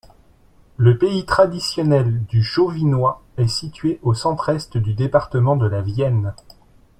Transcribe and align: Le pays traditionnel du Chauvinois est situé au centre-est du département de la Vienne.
Le 0.77 0.97
pays 0.97 1.27
traditionnel 1.27 2.23
du 2.25 2.41
Chauvinois 2.43 3.21
est 3.37 3.47
situé 3.47 3.99
au 4.01 4.15
centre-est 4.15 4.75
du 4.79 4.95
département 4.95 5.55
de 5.55 5.67
la 5.67 5.83
Vienne. 5.83 6.33